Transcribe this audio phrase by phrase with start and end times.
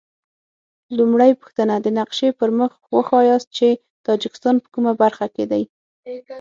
[0.97, 3.67] لومړۍ پوښتنه: د نقشې پر مخ وښایاست چې
[4.07, 5.63] تاجکستان په کومه برخه کې دی؟